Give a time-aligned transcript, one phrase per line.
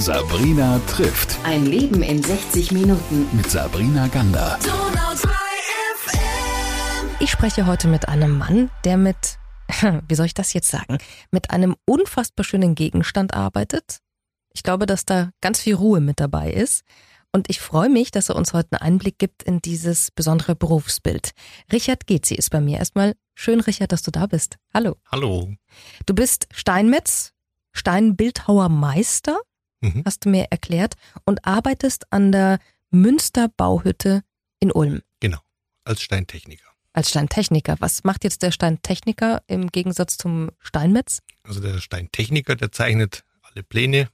[0.00, 1.36] Sabrina trifft.
[1.44, 3.28] Ein Leben in 60 Minuten.
[3.36, 4.58] Mit Sabrina Gander.
[7.20, 9.38] Ich spreche heute mit einem Mann, der mit,
[10.08, 10.96] wie soll ich das jetzt sagen,
[11.30, 13.98] mit einem unfassbar schönen Gegenstand arbeitet.
[14.54, 16.82] Ich glaube, dass da ganz viel Ruhe mit dabei ist.
[17.30, 21.32] Und ich freue mich, dass er uns heute einen Einblick gibt in dieses besondere Berufsbild.
[21.70, 22.78] Richard Gezi ist bei mir.
[22.78, 24.56] Erstmal schön, Richard, dass du da bist.
[24.72, 24.96] Hallo.
[25.12, 25.52] Hallo.
[26.06, 27.34] Du bist Steinmetz,
[27.74, 29.38] Steinbildhauermeister,
[29.80, 30.02] Mhm.
[30.04, 30.94] hast du mir erklärt,
[31.24, 32.58] und arbeitest an der
[32.90, 34.22] Münsterbauhütte
[34.60, 35.38] in Ulm Genau.
[35.84, 36.64] Als Steintechniker.
[36.92, 37.76] als Steintechniker.
[37.78, 41.20] Was macht jetzt der Steintechniker im Gegensatz zum Steinmetz?
[41.44, 44.08] Also der Steintechniker, der zeichnet alle Pläne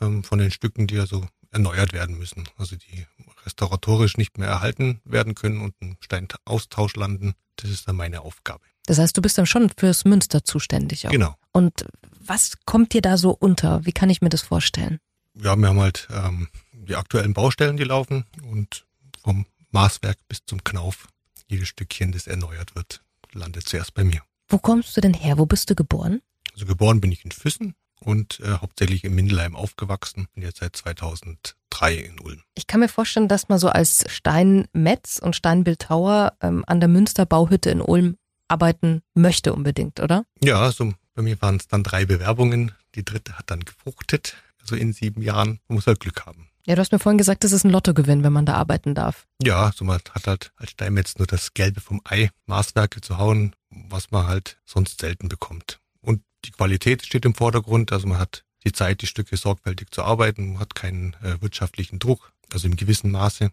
[0.00, 2.48] ähm, von den Stücken, die also erneuert werden müssen.
[2.56, 3.06] Also die
[3.44, 7.34] restauratorisch nicht mehr erhalten werden können und im Steinaustausch landen.
[7.56, 8.64] Das ist dann meine Aufgabe.
[8.86, 11.10] Das heißt, du bist dann schon fürs Münster zuständig auch.
[11.12, 11.36] Genau.
[11.52, 11.84] Und
[12.26, 13.84] was kommt dir da so unter?
[13.84, 14.98] Wie kann ich mir das vorstellen?
[15.34, 18.86] Ja, wir haben halt ähm, die aktuellen Baustellen, die laufen und
[19.22, 21.08] vom Maßwerk bis zum Knauf,
[21.48, 23.02] jedes Stückchen, das erneuert wird,
[23.32, 24.22] landet zuerst bei mir.
[24.48, 25.38] Wo kommst du denn her?
[25.38, 26.20] Wo bist du geboren?
[26.52, 30.28] Also geboren bin ich in Füssen und äh, hauptsächlich in Mindelheim aufgewachsen.
[30.34, 32.42] Bin jetzt seit 2003 in Ulm.
[32.54, 37.70] Ich kann mir vorstellen, dass man so als Steinmetz und Steinbildhauer ähm, an der Münsterbauhütte
[37.70, 40.24] in Ulm arbeiten möchte unbedingt, oder?
[40.42, 42.72] Ja, also bei mir waren es dann drei Bewerbungen.
[42.94, 44.36] Die dritte hat dann gefruchtet.
[44.60, 45.60] Also in sieben Jahren.
[45.68, 46.48] Man muss halt Glück haben.
[46.66, 49.26] Ja, du hast mir vorhin gesagt, das ist ein Lottogewinn, wenn man da arbeiten darf.
[49.42, 53.54] Ja, so man hat halt als Steinmetz nur das Gelbe vom Ei, Maßwerke zu hauen,
[53.68, 55.80] was man halt sonst selten bekommt.
[56.00, 57.92] Und die Qualität steht im Vordergrund.
[57.92, 60.52] Also man hat die Zeit, die Stücke sorgfältig zu arbeiten.
[60.52, 63.50] Man hat keinen äh, wirtschaftlichen Druck, also im gewissen Maße.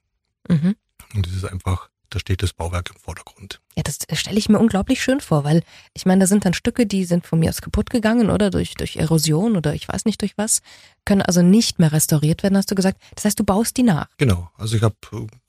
[0.48, 0.76] Mhm.
[1.14, 3.62] Und es ist einfach, da steht das Bauwerk im Vordergrund.
[3.76, 6.86] Ja, das stelle ich mir unglaublich schön vor, weil ich meine, da sind dann Stücke,
[6.86, 10.22] die sind von mir aus kaputt gegangen oder durch, durch Erosion oder ich weiß nicht
[10.22, 10.62] durch was,
[11.06, 13.02] können also nicht mehr restauriert werden, hast du gesagt.
[13.16, 14.08] Das heißt, du baust die nach.
[14.18, 14.96] Genau, also ich habe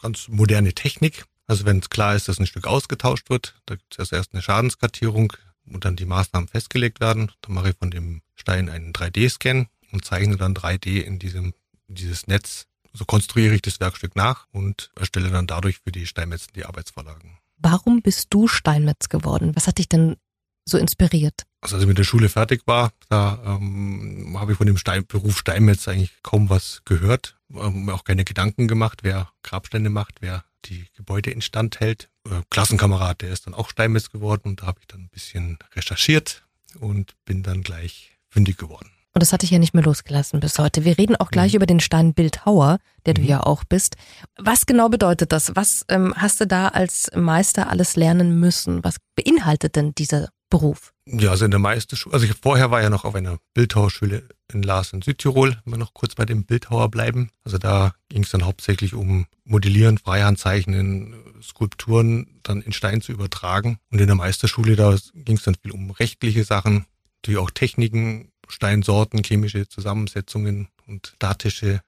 [0.01, 1.25] ganz moderne Technik.
[1.47, 4.33] Also wenn es klar ist, dass ein Stück ausgetauscht wird, da gibt es also erst
[4.33, 5.33] eine Schadenskartierung
[5.67, 7.33] und dann die Maßnahmen festgelegt werden.
[7.43, 11.53] Dann mache ich von dem Stein einen 3D-Scan und zeichne dann 3D in diesem
[11.93, 12.67] in dieses Netz.
[12.93, 17.39] So konstruiere ich das Werkstück nach und erstelle dann dadurch für die Steinmetzen die Arbeitsvorlagen.
[17.57, 19.55] Warum bist du Steinmetz geworden?
[19.55, 20.17] Was hat dich denn
[20.65, 21.43] so inspiriert?
[21.61, 25.07] Also als ich mit der Schule fertig war, da ähm, habe ich von dem Stein,
[25.07, 30.17] Beruf Steinmetz eigentlich kaum was gehört, ähm, mir auch keine Gedanken gemacht, wer Grabstände macht,
[30.21, 32.09] wer die Gebäude instand hält.
[32.29, 35.59] Äh, Klassenkamerad, der ist dann auch Steinmetz geworden und da habe ich dann ein bisschen
[35.75, 36.45] recherchiert
[36.79, 38.91] und bin dann gleich fündig geworden.
[39.23, 40.85] Und das hat dich ja nicht mehr losgelassen bis heute.
[40.85, 41.57] Wir reden auch gleich Mhm.
[41.59, 43.29] über den Steinbildhauer, der du Mhm.
[43.29, 43.95] ja auch bist.
[44.37, 45.55] Was genau bedeutet das?
[45.55, 48.83] Was ähm, hast du da als Meister alles lernen müssen?
[48.83, 50.93] Was beinhaltet denn dieser Beruf?
[51.07, 54.65] Ja, also in der Meisterschule, also ich vorher war ja noch auf einer Bildhauerschule in
[54.65, 57.31] Lars in Südtirol, wenn wir noch kurz bei dem Bildhauer bleiben.
[57.45, 63.79] Also da ging es dann hauptsächlich um Modellieren, Freihandzeichnen, Skulpturen dann in Stein zu übertragen.
[63.93, 66.87] Und in der Meisterschule, da ging es dann viel um rechtliche Sachen,
[67.25, 71.81] die auch Techniken, Steinsorten, chemische Zusammensetzungen und statische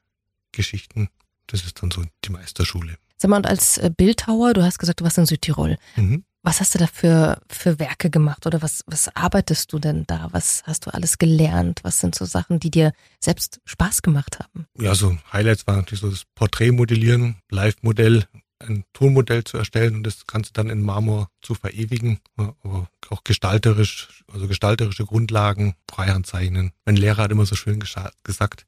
[0.53, 1.09] Geschichten.
[1.47, 2.97] Das ist dann so die Meisterschule.
[3.17, 5.77] Sag mal, und als äh, Bildhauer, du hast gesagt, du warst in Südtirol.
[5.97, 6.25] Mhm.
[6.43, 10.29] Was hast du da für, für Werke gemacht oder was, was arbeitest du denn da?
[10.33, 11.81] Was hast du alles gelernt?
[11.85, 14.67] Was sind so Sachen, die dir selbst Spaß gemacht haben?
[14.79, 18.27] Ja, so Highlights waren natürlich so das Porträtmodellieren, Live-Modell,
[18.59, 24.25] ein Tonmodell zu erstellen und das Ganze dann in Marmor zu verewigen, aber auch gestalterisch,
[24.33, 26.73] also gestalterische Grundlagen, Freihand zeichnen.
[26.85, 28.67] Mein Lehrer hat immer so schön gesagt,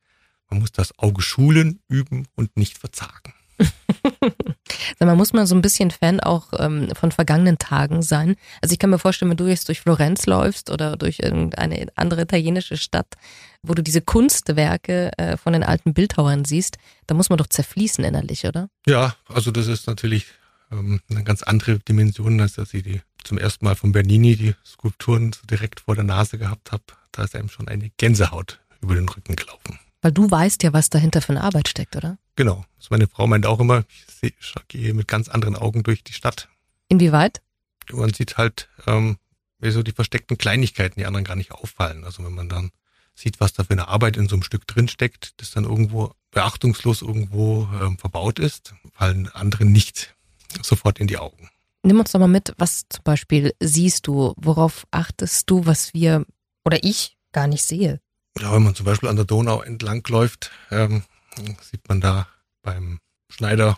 [0.48, 3.34] man muss das Auge schulen, üben und nicht verzagen.
[4.98, 8.34] Sag mal, muss man so ein bisschen Fan auch ähm, von vergangenen Tagen sein?
[8.62, 12.22] Also ich kann mir vorstellen, wenn du jetzt durch Florenz läufst oder durch irgendeine andere
[12.22, 13.14] italienische Stadt,
[13.62, 18.04] wo du diese Kunstwerke äh, von den alten Bildhauern siehst, da muss man doch zerfließen
[18.04, 18.70] innerlich, oder?
[18.86, 20.26] Ja, also das ist natürlich
[20.72, 24.54] ähm, eine ganz andere Dimension, als dass ich die zum ersten Mal von Bernini die
[24.64, 26.84] Skulpturen so direkt vor der Nase gehabt habe.
[27.12, 29.78] Da ist einem schon eine Gänsehaut über den Rücken gelaufen.
[30.00, 32.18] Weil du weißt ja, was dahinter für eine Arbeit steckt, oder?
[32.36, 32.64] Genau.
[32.76, 33.84] Also meine Frau meint auch immer,
[34.20, 36.48] ich ich gehe mit ganz anderen Augen durch die Stadt.
[36.88, 37.42] Inwieweit?
[37.92, 39.18] Man sieht halt ähm,
[39.58, 42.04] wie so die versteckten Kleinigkeiten, die anderen gar nicht auffallen.
[42.04, 42.70] Also wenn man dann
[43.14, 47.02] sieht, was da für eine Arbeit in so einem Stück drinsteckt, das dann irgendwo beachtungslos
[47.02, 50.14] irgendwo ähm, verbaut ist, fallen anderen nicht
[50.62, 51.48] sofort in die Augen.
[51.82, 56.26] Nimm uns doch mal mit, was zum Beispiel siehst du, worauf achtest du, was wir
[56.64, 58.00] oder ich gar nicht sehe?
[58.38, 61.04] Ja, wenn man zum Beispiel an der Donau entlang läuft, ähm,
[61.62, 62.28] sieht man da
[62.62, 62.98] beim
[63.28, 63.76] Schneider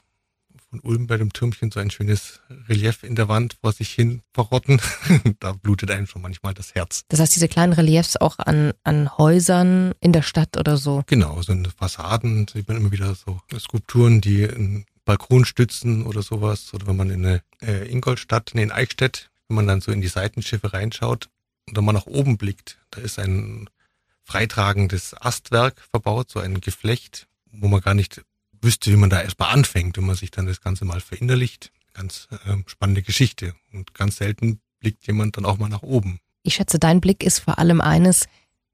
[0.70, 4.22] von Ulm bei dem Türmchen so ein schönes Relief in der Wand vor sich hin
[4.32, 4.80] verrotten.
[5.40, 7.02] da blutet einem schon manchmal das Herz.
[7.08, 11.02] Das heißt, diese kleinen Reliefs auch an, an Häusern in der Stadt oder so?
[11.06, 16.22] Genau, so in Fassaden sieht man immer wieder so Skulpturen, die einen Balkon stützen oder
[16.22, 16.74] sowas.
[16.74, 20.00] Oder wenn man in eine äh, Ingolstadt, nee, in Eichstätt, wenn man dann so in
[20.00, 21.30] die Seitenschiffe reinschaut
[21.66, 23.70] und dann mal nach oben blickt, da ist ein
[24.24, 28.22] freitragendes Astwerk verbaut, so ein Geflecht, wo man gar nicht
[28.60, 31.72] wüsste, wie man da erstmal anfängt, wenn man sich dann das Ganze mal verinnerlicht.
[31.94, 33.54] Ganz äh, spannende Geschichte.
[33.72, 36.20] Und ganz selten blickt jemand dann auch mal nach oben.
[36.42, 38.26] Ich schätze, dein Blick ist vor allem eines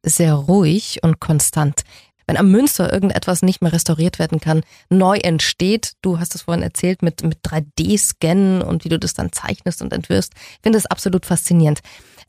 [0.03, 1.83] sehr ruhig und konstant.
[2.27, 6.63] Wenn am Münster irgendetwas nicht mehr restauriert werden kann, neu entsteht, du hast es vorhin
[6.63, 10.33] erzählt mit, mit 3D-Scannen und wie du das dann zeichnest und entwirfst,
[10.63, 11.81] finde es absolut faszinierend.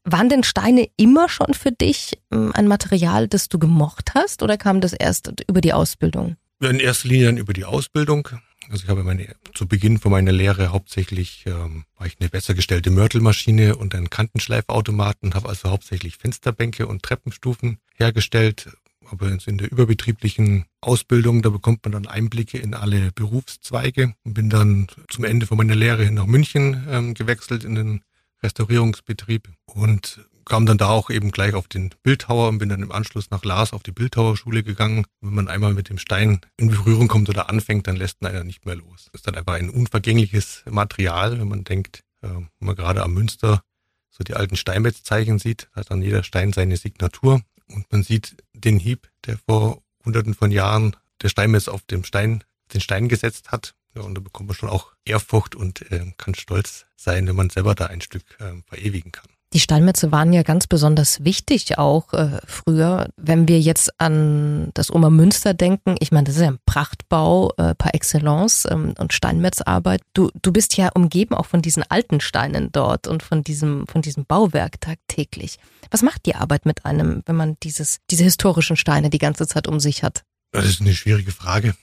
[0.07, 4.55] Waren denn Steine immer schon für dich ähm, ein Material, das du gemocht hast oder
[4.55, 6.37] kam das erst über die Ausbildung?
[6.61, 8.29] In erster Linie dann über die Ausbildung.
[8.69, 12.53] Also ich habe meine, zu Beginn von meiner Lehre hauptsächlich ähm, war ich eine besser
[12.53, 18.69] gestellte Mörtelmaschine und einen Kantenschleifautomaten, habe also hauptsächlich Fensterbänke und Treppenstufen hergestellt.
[19.09, 24.49] Aber in der überbetrieblichen Ausbildung, da bekommt man dann Einblicke in alle Berufszweige und bin
[24.49, 28.01] dann zum Ende von meiner Lehre nach München ähm, gewechselt in den
[28.45, 32.91] Restaurierungsbetrieb und kam dann da auch eben gleich auf den Bildhauer und bin dann im
[32.91, 35.05] Anschluss nach Lars auf die Bildhauerschule gegangen.
[35.19, 38.43] Wenn man einmal mit dem Stein in Berührung kommt oder anfängt, dann lässt man einer
[38.43, 39.05] nicht mehr los.
[39.05, 43.13] Das ist dann einfach ein unvergängliches Material, wenn man denkt, äh, wenn man gerade am
[43.13, 43.63] Münster
[44.11, 48.77] so die alten Steinmetzzeichen sieht, hat dann jeder Stein seine Signatur und man sieht den
[48.77, 52.43] Hieb, der vor hunderten von Jahren der Steinmetz auf dem Stein,
[52.73, 53.73] den Stein gesetzt hat.
[53.95, 57.49] Ja, und da bekommt man schon auch Ehrfurcht und äh, kann stolz sein, wenn man
[57.49, 59.27] selber da ein Stück äh, verewigen kann.
[59.53, 63.07] Die Steinmetze waren ja ganz besonders wichtig auch äh, früher.
[63.15, 67.53] Wenn wir jetzt an das Oma Münster denken, ich meine, das ist ja ein Prachtbau
[67.55, 70.01] äh, par excellence ähm, und Steinmetzarbeit.
[70.13, 74.01] Du, du bist ja umgeben auch von diesen alten Steinen dort und von diesem, von
[74.01, 75.57] diesem Bauwerk tagtäglich.
[75.89, 79.69] Was macht die Arbeit mit einem, wenn man dieses, diese historischen Steine die ganze Zeit
[79.69, 80.25] um sich hat?
[80.51, 81.75] Das ist eine schwierige Frage.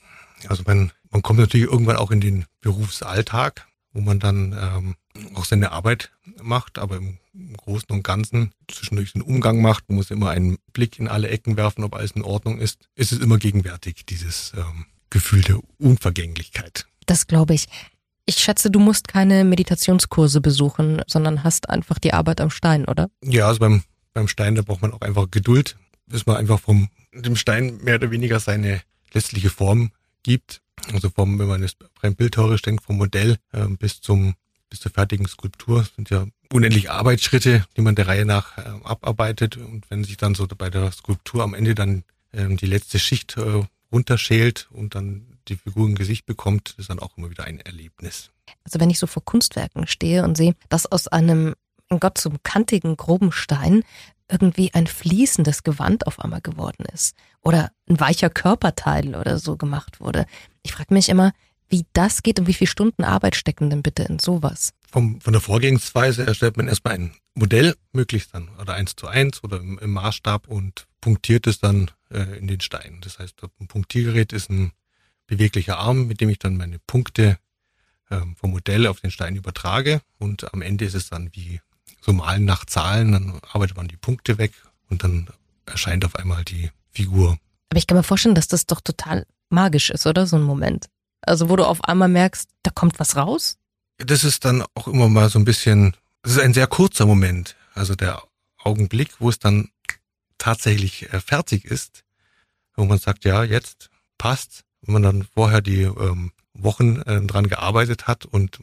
[0.47, 4.95] Also man, man kommt natürlich irgendwann auch in den Berufsalltag, wo man dann ähm,
[5.35, 6.11] auch seine Arbeit
[6.41, 7.17] macht, aber im
[7.55, 11.55] Großen und Ganzen zwischendurch einen Umgang macht, man muss immer einen Blick in alle Ecken
[11.55, 16.85] werfen, ob alles in Ordnung ist, ist es immer gegenwärtig, dieses ähm, Gefühl der Unvergänglichkeit.
[17.05, 17.67] Das glaube ich.
[18.25, 23.09] Ich schätze, du musst keine Meditationskurse besuchen, sondern hast einfach die Arbeit am Stein, oder?
[23.23, 23.83] Ja, also beim,
[24.13, 25.77] beim Stein, da braucht man auch einfach Geduld,
[26.07, 28.81] bis man einfach vom dem Stein mehr oder weniger seine
[29.11, 29.91] letztliche Form
[30.23, 30.62] gibt.
[30.91, 34.35] Also vom, wenn man jetzt rein bildhauerisch denkt, vom Modell äh, bis zum
[34.73, 39.55] bis zur fertigen Skulptur sind ja unendlich Arbeitsschritte, die man der Reihe nach äh, abarbeitet.
[39.55, 42.03] Und wenn sich dann so bei der Skulptur am Ende dann
[42.33, 46.97] ähm, die letzte Schicht äh, runterschält und dann die Figur ein Gesicht bekommt, ist dann
[46.97, 48.31] auch immer wieder ein Erlebnis.
[48.63, 51.53] Also wenn ich so vor Kunstwerken stehe und sehe, dass aus einem,
[51.89, 53.83] in Gott, zum kantigen, groben Stein
[54.33, 59.99] irgendwie ein fließendes Gewand auf einmal geworden ist oder ein weicher Körperteil oder so gemacht
[60.01, 60.25] wurde.
[60.63, 61.31] Ich frage mich immer,
[61.69, 64.73] wie das geht und wie viele Stunden Arbeit stecken denn bitte in sowas?
[64.91, 69.43] Vom, von der Vorgehensweise erstellt man erstmal ein Modell, möglichst dann oder eins zu eins
[69.43, 72.99] oder im, im Maßstab und punktiert es dann äh, in den Stein.
[73.01, 74.71] Das heißt, ein Punktiergerät ist ein
[75.27, 77.37] beweglicher Arm, mit dem ich dann meine Punkte
[78.09, 81.59] äh, vom Modell auf den Stein übertrage und am Ende ist es dann wie
[82.03, 84.53] so Malen nach Zahlen, dann arbeitet man die Punkte weg
[84.89, 85.27] und dann
[85.65, 87.37] erscheint auf einmal die Figur.
[87.69, 90.27] Aber ich kann mir vorstellen, dass das doch total magisch ist, oder?
[90.27, 90.89] So ein Moment.
[91.21, 93.57] Also wo du auf einmal merkst, da kommt was raus?
[93.97, 97.55] Das ist dann auch immer mal so ein bisschen, das ist ein sehr kurzer Moment.
[97.73, 98.21] Also der
[98.57, 99.69] Augenblick, wo es dann
[100.37, 102.03] tatsächlich äh, fertig ist,
[102.75, 104.63] wo man sagt, ja, jetzt passt.
[104.81, 108.59] Wenn man dann vorher die ähm, Wochen äh, dran gearbeitet hat und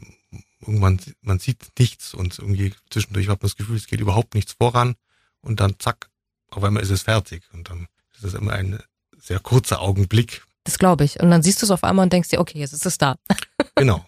[0.61, 4.53] irgendwann, man sieht nichts und irgendwie zwischendurch hat man das Gefühl, es geht überhaupt nichts
[4.53, 4.95] voran
[5.41, 6.09] und dann zack,
[6.49, 8.79] auf einmal ist es fertig und dann ist es immer ein
[9.17, 11.19] sehr kurzer Augenblick, das glaube ich.
[11.19, 13.15] Und dann siehst du es auf einmal und denkst dir, okay, jetzt ist es da.
[13.75, 14.05] Genau.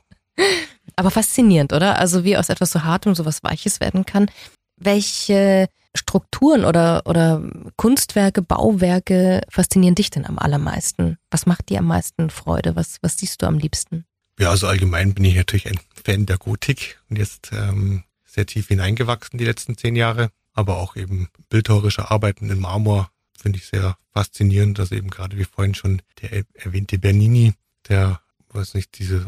[0.98, 1.98] Aber faszinierend, oder?
[1.98, 4.30] Also wie aus etwas so Hartem so was Weiches werden kann.
[4.76, 7.42] Welche Strukturen oder, oder
[7.78, 11.18] Kunstwerke, Bauwerke faszinieren dich denn am allermeisten?
[11.32, 12.76] Was macht dir am meisten Freude?
[12.76, 14.06] Was, was siehst du am liebsten?
[14.38, 18.68] Ja, also allgemein bin ich natürlich ein Fan der Gotik und jetzt ähm, sehr tief
[18.68, 20.32] hineingewachsen die letzten zehn Jahre.
[20.54, 25.46] Aber auch eben bildhauerische Arbeiten in Marmor finde ich sehr faszinierend, dass eben gerade wie
[25.46, 27.54] vorhin schon der erwähnte Bernini,
[27.88, 29.26] der, weiß nicht, diese,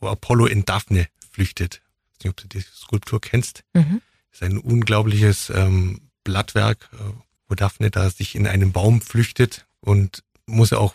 [0.00, 1.82] wo Apollo in Daphne flüchtet.
[1.82, 3.64] Ich weiß nicht, ob du die Skulptur kennst.
[3.74, 4.00] Mhm.
[4.30, 7.12] Das ist ein unglaubliches ähm, Blattwerk, äh,
[7.48, 10.94] wo Daphne da sich in einen Baum flüchtet und muss ja auch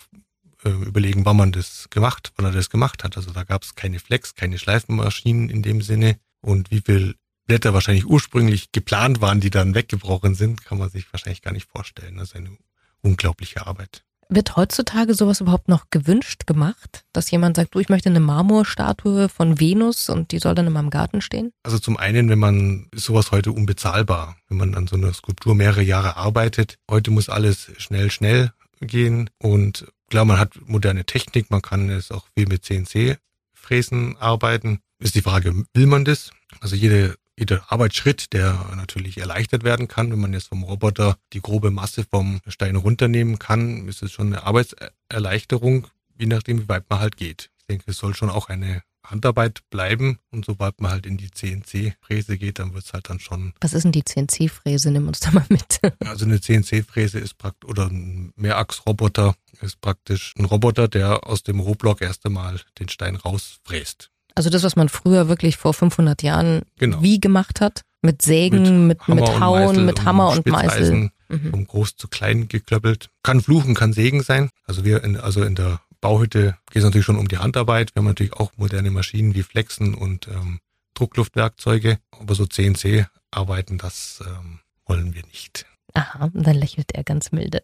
[0.65, 3.17] äh, überlegen, wann man das gemacht, wann er das gemacht hat.
[3.17, 6.17] Also da gab es keine Flex, keine Schleifenmaschinen in dem Sinne.
[6.41, 7.15] Und wie viel
[7.45, 11.69] Blätter wahrscheinlich ursprünglich geplant waren, die dann weggebrochen sind, kann man sich wahrscheinlich gar nicht
[11.69, 12.17] vorstellen.
[12.17, 12.57] Das ist eine
[13.01, 14.03] unglaubliche Arbeit.
[14.29, 19.29] Wird heutzutage sowas überhaupt noch gewünscht gemacht, dass jemand sagt, du, ich möchte eine Marmorstatue
[19.29, 21.51] von Venus und die soll dann in meinem Garten stehen?
[21.63, 25.55] Also zum einen, wenn man ist sowas heute unbezahlbar, wenn man an so einer Skulptur
[25.55, 26.79] mehrere Jahre arbeitet.
[26.89, 32.11] Heute muss alles schnell, schnell gehen und klar, man hat moderne Technik, man kann es
[32.11, 34.79] auch viel mit CNC-Fräsen arbeiten.
[34.99, 36.31] Ist die Frage, will man das?
[36.61, 40.11] Also jede jeder Arbeitsschritt, der natürlich erleichtert werden kann.
[40.11, 44.27] Wenn man jetzt vom Roboter die grobe Masse vom Stein runternehmen kann, ist es schon
[44.27, 47.49] eine Arbeitserleichterung, je nachdem, wie weit man halt geht.
[47.57, 51.29] Ich denke, es soll schon auch eine Handarbeit bleiben und sobald man halt in die
[51.29, 53.53] CNC-Fräse geht, dann wird es halt dann schon.
[53.61, 54.91] Was ist denn die CNC-Fräse?
[54.91, 55.79] Nimm uns da mal mit.
[56.05, 61.59] Also eine CNC-Fräse ist praktisch, oder ein Mehrachs-Roboter ist praktisch ein Roboter, der aus dem
[61.59, 64.09] Rohblock erst einmal den Stein rausfräst.
[64.35, 67.01] Also das, was man früher wirklich vor 500 Jahren genau.
[67.01, 67.83] wie gemacht hat?
[68.01, 71.09] Mit Sägen, mit, mit, mit Hauen, mit Hammer und Meißel.
[71.29, 71.51] Mhm.
[71.51, 73.09] Vom groß zu klein geklöppelt.
[73.23, 74.49] Kann fluchen, kann Segen sein.
[74.65, 77.95] Also wir in, also in der Bauhütte geht es natürlich schon um die Handarbeit.
[77.95, 80.59] Wir haben natürlich auch moderne Maschinen wie Flexen und ähm,
[80.95, 81.97] Druckluftwerkzeuge.
[82.11, 85.65] Aber so CNC-Arbeiten, das ähm, wollen wir nicht.
[85.93, 87.63] Aha, dann lächelt er ganz milde.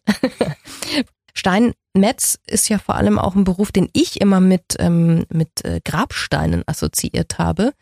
[1.34, 5.82] Steinmetz ist ja vor allem auch ein Beruf, den ich immer mit, ähm, mit äh,
[5.84, 7.74] Grabsteinen assoziiert habe.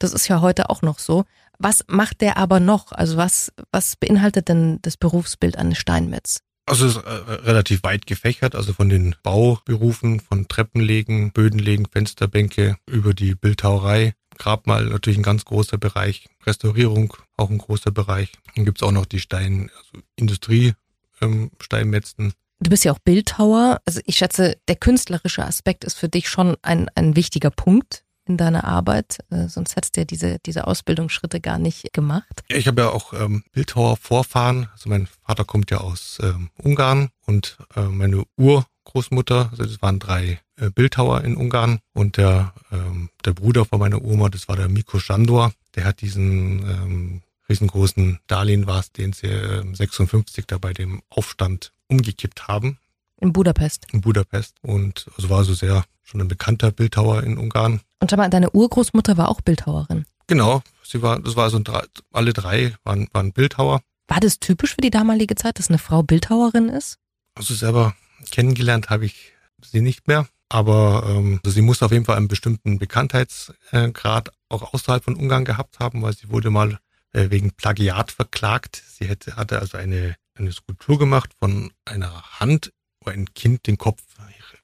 [0.00, 1.26] Das ist ja heute auch noch so.
[1.60, 2.90] Was macht der aber noch?
[2.90, 6.40] Also was, was beinhaltet denn das Berufsbild eines Steinmetz?
[6.66, 12.76] Also es ist äh, relativ weit gefächert, also von den Bauberufen, von Treppenlegen, Bödenlegen, Fensterbänke
[12.86, 18.32] über die Bildhauerei, Grabmal natürlich ein ganz großer Bereich, Restaurierung auch ein großer Bereich.
[18.54, 20.74] Dann gibt's auch noch die Stein, also Industrie,
[21.20, 23.80] ähm, Steinmetzen, Du bist ja auch Bildhauer.
[23.86, 28.36] Also ich schätze, der künstlerische Aspekt ist für dich schon ein, ein wichtiger Punkt in
[28.36, 29.18] deiner Arbeit.
[29.30, 32.42] Äh, sonst hättest du ja diese, diese Ausbildungsschritte gar nicht gemacht.
[32.50, 34.68] Ja, ich habe ja auch ähm, Bildhauer-Vorfahren.
[34.72, 39.98] Also mein Vater kommt ja aus ähm, Ungarn und äh, meine Urgroßmutter, also das waren
[39.98, 41.80] drei äh, Bildhauer in Ungarn.
[41.92, 46.00] Und der, ähm, der Bruder von meiner Oma, das war der Miko Shandor, der hat
[46.00, 52.48] diesen ähm, riesengroßen Darlehen war es, den sie äh, 56 da bei dem Aufstand umgekippt
[52.48, 52.78] haben.
[53.22, 53.86] In Budapest.
[53.92, 54.56] In Budapest.
[54.62, 57.80] Und also war so sehr schon ein bekannter Bildhauer in Ungarn.
[58.00, 60.06] Und schau mal, deine Urgroßmutter war auch Bildhauerin.
[60.26, 61.64] Genau, sie war, das war so ein,
[62.10, 63.80] alle drei waren, waren Bildhauer.
[64.08, 66.98] War das typisch für die damalige Zeit, dass eine Frau Bildhauerin ist?
[67.36, 67.94] Also selber
[68.32, 69.32] kennengelernt habe ich
[69.64, 74.74] sie nicht mehr, aber ähm, also sie muss auf jeden Fall einen bestimmten Bekanntheitsgrad auch
[74.74, 76.80] außerhalb von Ungarn gehabt haben, weil sie wurde mal
[77.12, 78.82] äh, wegen Plagiat verklagt.
[78.98, 82.72] Sie hätte, hatte also eine eine Skulptur gemacht von einer Hand,
[83.04, 84.02] wo ein Kind den Kopf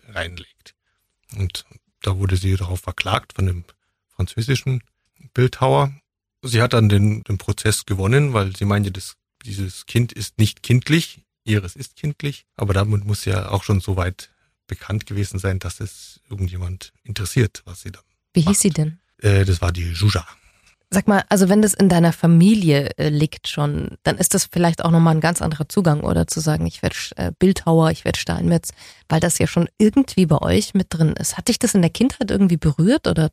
[0.09, 0.75] reinlegt.
[1.37, 1.65] Und
[2.03, 3.65] da wurde sie darauf verklagt von dem
[4.15, 4.83] französischen
[5.35, 5.93] Bildhauer.
[6.43, 10.63] Sie hat dann den, den Prozess gewonnen, weil sie meinte, das, dieses Kind ist nicht
[10.63, 14.31] kindlich, ihres ist kindlich, aber damit muss ja auch schon so weit
[14.67, 18.03] bekannt gewesen sein, dass es irgendjemand interessiert, was sie dann.
[18.35, 18.49] Wie macht.
[18.51, 19.01] hieß sie denn?
[19.19, 20.27] Äh, das war die Juja.
[20.91, 24.83] Sag mal, also wenn das in deiner Familie äh, liegt schon, dann ist das vielleicht
[24.83, 28.19] auch nochmal ein ganz anderer Zugang, oder zu sagen, ich werde äh, Bildhauer, ich werde
[28.19, 28.71] Steinmetz,
[29.07, 31.37] weil das ja schon irgendwie bei euch mit drin ist.
[31.37, 33.31] Hat dich das in der Kindheit irgendwie berührt oder,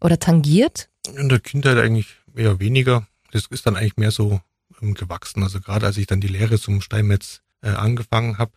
[0.00, 0.88] oder tangiert?
[1.16, 3.06] In der Kindheit eigentlich eher weniger.
[3.30, 4.40] Das ist dann eigentlich mehr so
[4.82, 5.44] ähm, gewachsen.
[5.44, 8.52] Also gerade als ich dann die Lehre zum Steinmetz äh, angefangen habe,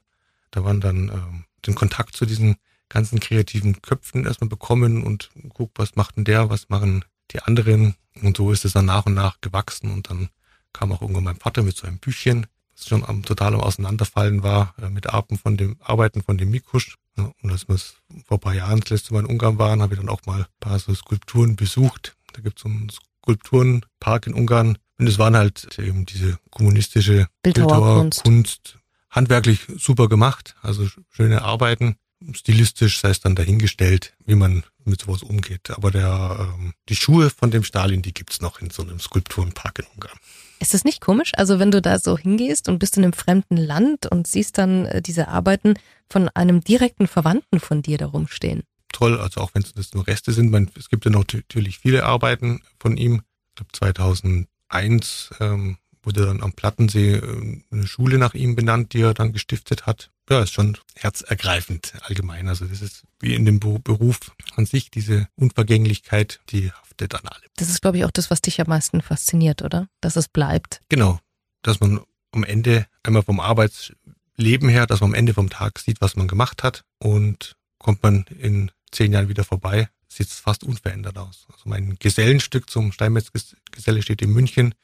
[0.49, 2.55] da waren dann ähm, den Kontakt zu diesen
[2.89, 7.95] ganzen kreativen Köpfen erstmal bekommen und guck, was macht denn der, was machen die anderen.
[8.21, 10.29] Und so ist es dann nach und nach gewachsen und dann
[10.73, 14.43] kam auch irgendwann mein Vater mit so einem Büchchen, das schon am total am Auseinanderfallen
[14.43, 16.95] war, äh, mit Arbeiten von dem, Arbeiten von dem Mikusch.
[17.15, 17.77] Und als wir
[18.25, 20.41] vor ein paar Jahren das letzte Mal in Ungarn waren, habe ich dann auch mal
[20.41, 22.15] ein paar so Skulpturen besucht.
[22.33, 24.77] Da gibt es so einen Skulpturenpark in Ungarn.
[24.97, 28.23] Und es waren halt eben diese kommunistische Bildhauerkunst.
[28.23, 31.97] Bildhauerkunst, handwerklich super gemacht, also schöne Arbeiten
[32.33, 35.71] stilistisch sei es dann dahingestellt, wie man mit sowas umgeht.
[35.71, 39.79] Aber der, ähm, die Schuhe von dem Stalin, die gibt's noch in so einem Skulpturenpark
[39.79, 40.17] in Ungarn.
[40.59, 41.31] Ist das nicht komisch?
[41.35, 44.85] Also wenn du da so hingehst und bist in einem fremden Land und siehst dann
[44.85, 45.73] äh, diese Arbeiten
[46.09, 48.63] von einem direkten Verwandten von dir da rumstehen.
[48.91, 50.51] Toll, also auch wenn es nur Reste sind.
[50.51, 53.23] Man, es gibt ja noch natürlich viele Arbeiten von ihm.
[53.49, 59.01] Ich glaube 2001 ähm, wurde dann am Plattensee äh, eine Schule nach ihm benannt, die
[59.01, 62.47] er dann gestiftet hat ja, ist schon herzergreifend allgemein.
[62.47, 64.19] Also das ist wie in dem Beruf
[64.55, 67.49] an sich, diese Unvergänglichkeit, die haftet an allem.
[67.57, 69.87] Das ist, glaube ich, auch das, was dich am meisten fasziniert, oder?
[70.01, 70.81] Dass es bleibt.
[70.89, 71.19] Genau.
[71.61, 73.97] Dass man am Ende einmal vom Arbeitsweg
[74.41, 78.03] Leben her, dass man am Ende vom Tag sieht, was man gemacht hat und kommt
[78.03, 81.47] man in zehn Jahren wieder vorbei, sieht es fast unverändert aus.
[81.51, 84.75] Also mein Gesellenstück zum Steinmetzgeselle steht in München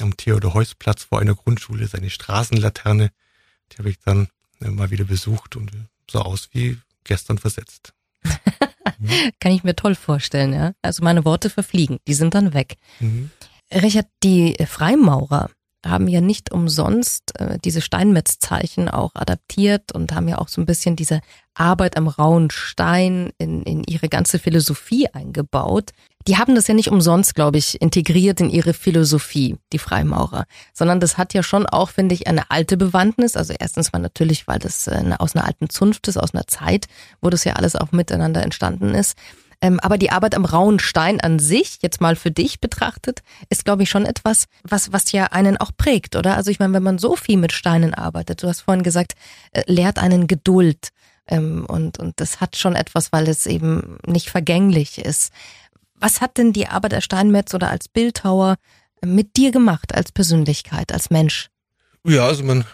[0.00, 3.10] am Theodor-Heuss-Platz vor einer Grundschule, seine Straßenlaterne.
[3.72, 4.28] Die habe ich dann
[4.60, 5.70] mal wieder besucht und
[6.10, 7.92] sah aus wie gestern versetzt.
[9.40, 10.72] Kann ich mir toll vorstellen, ja.
[10.82, 12.76] Also meine Worte verfliegen, die sind dann weg.
[13.00, 13.30] Mhm.
[13.72, 15.50] Richard, die Freimaurer,
[15.84, 20.66] haben ja nicht umsonst äh, diese Steinmetzzeichen auch adaptiert und haben ja auch so ein
[20.66, 21.20] bisschen diese
[21.60, 25.90] Arbeit am rauen Stein in, in ihre ganze Philosophie eingebaut.
[26.26, 31.00] Die haben das ja nicht umsonst, glaube ich, integriert in ihre Philosophie, die Freimaurer, sondern
[31.00, 33.36] das hat ja schon auch, finde ich, eine alte Bewandtnis.
[33.36, 36.86] Also erstens mal natürlich, weil das äh, aus einer alten Zunft ist, aus einer Zeit,
[37.20, 39.16] wo das ja alles auch miteinander entstanden ist.
[39.62, 43.64] Ähm, aber die Arbeit am rauen Stein an sich, jetzt mal für dich betrachtet, ist,
[43.64, 46.36] glaube ich, schon etwas, was, was ja einen auch prägt, oder?
[46.36, 49.12] Also ich meine, wenn man so viel mit Steinen arbeitet, du hast vorhin gesagt,
[49.52, 50.88] äh, lehrt einen Geduld.
[51.30, 55.32] Ähm, und, und das hat schon etwas, weil es eben nicht vergänglich ist.
[55.94, 58.56] Was hat denn die Arbeit als Steinmetz oder als Bildhauer
[59.04, 61.48] mit dir gemacht, als Persönlichkeit, als Mensch?
[62.04, 62.64] Ja, also man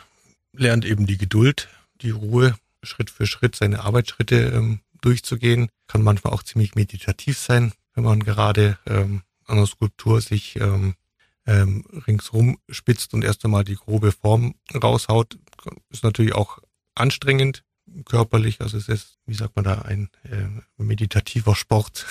[0.53, 1.69] lernt eben die Geduld,
[2.01, 5.69] die Ruhe, Schritt für Schritt seine Arbeitsschritte ähm, durchzugehen.
[5.89, 10.95] Kann manchmal auch ziemlich meditativ sein, wenn man gerade ähm, an der Skulptur sich ähm,
[11.47, 15.39] ähm, ringsrum spitzt und erst einmal die grobe Form raushaut.
[15.91, 16.59] Ist natürlich auch
[16.95, 17.63] anstrengend
[18.05, 18.61] körperlich.
[18.61, 22.07] Also es ist, wie sagt man da, ein äh, meditativer Sport.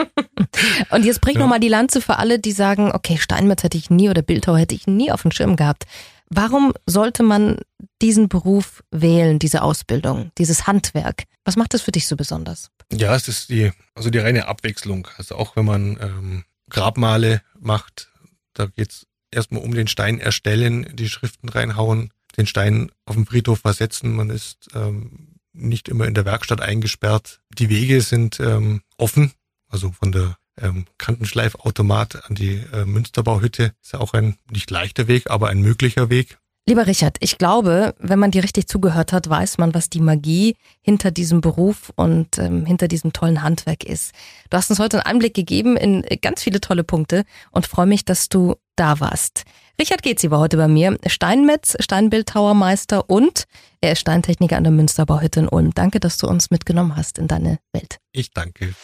[0.90, 1.40] und jetzt brich ja.
[1.40, 4.74] nochmal die Lanze für alle, die sagen, okay, Steinmetz hätte ich nie oder Bildhauer hätte
[4.74, 5.84] ich nie auf dem Schirm gehabt.
[6.28, 7.58] Warum sollte man
[8.02, 11.24] diesen Beruf wählen, diese Ausbildung, dieses Handwerk?
[11.44, 12.70] Was macht das für dich so besonders?
[12.92, 15.06] Ja, es ist die, also die reine Abwechslung.
[15.16, 18.10] Also auch wenn man ähm, Grabmale macht,
[18.54, 23.60] da geht's erstmal um den Stein erstellen, die Schriften reinhauen, den Stein auf dem Friedhof
[23.60, 24.14] versetzen.
[24.14, 27.40] Man ist ähm, nicht immer in der Werkstatt eingesperrt.
[27.58, 29.32] Die Wege sind ähm, offen,
[29.68, 35.08] also von der ähm, Kantenschleifautomat an die äh, Münsterbauhütte ist ja auch ein nicht leichter
[35.08, 36.38] Weg, aber ein möglicher Weg.
[36.68, 40.56] Lieber Richard, ich glaube, wenn man dir richtig zugehört hat, weiß man, was die Magie
[40.82, 44.12] hinter diesem Beruf und ähm, hinter diesem tollen Handwerk ist.
[44.50, 48.04] Du hast uns heute einen Einblick gegeben in ganz viele tolle Punkte und freue mich,
[48.04, 49.44] dass du da warst.
[49.80, 53.44] Richard Getzi war heute bei mir, Steinmetz, Steinbildhauermeister und
[53.80, 55.72] er ist Steintechniker an der Münsterbauhütte in Ulm.
[55.72, 57.98] Danke, dass du uns mitgenommen hast in deine Welt.
[58.10, 58.74] Ich danke.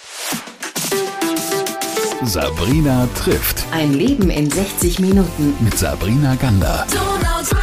[2.24, 3.64] Sabrina trifft.
[3.72, 5.54] Ein Leben in 60 Minuten.
[5.59, 6.87] Mit Sabrina Gander.
[6.88, 7.57] So